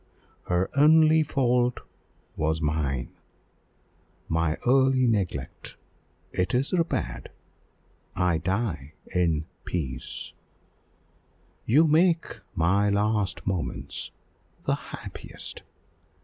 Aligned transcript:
Her 0.47 0.71
only 0.75 1.21
fault 1.21 1.81
was 2.35 2.59
mine 2.59 3.11
my 4.27 4.57
early 4.65 5.05
neglect: 5.05 5.75
it 6.31 6.55
is 6.55 6.73
repaired 6.73 7.29
I 8.15 8.39
die 8.39 8.93
in 9.13 9.45
peace! 9.63 10.33
You 11.67 11.85
make 11.85 12.39
my 12.55 12.89
last 12.89 13.45
moments 13.45 14.09
the 14.63 14.73
happiest! 14.73 15.61